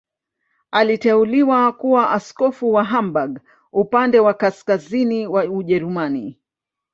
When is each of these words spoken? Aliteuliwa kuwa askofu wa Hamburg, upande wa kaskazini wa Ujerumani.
Aliteuliwa 0.71 1.71
kuwa 1.71 2.11
askofu 2.11 2.73
wa 2.73 2.83
Hamburg, 2.83 3.39
upande 3.71 4.19
wa 4.19 4.33
kaskazini 4.33 5.27
wa 5.27 5.43
Ujerumani. 5.43 6.39